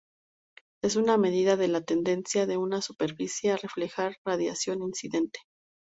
Es 0.83 0.95
una 0.95 1.15
medida 1.19 1.57
de 1.57 1.67
la 1.67 1.81
tendencia 1.81 2.47
de 2.47 2.57
una 2.57 2.81
superficie 2.81 3.51
a 3.51 3.57
reflejar 3.57 4.17
radiación 4.25 4.81
incidente. 4.81 5.41